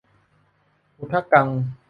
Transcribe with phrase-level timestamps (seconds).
[0.97, 1.47] อุทะกัง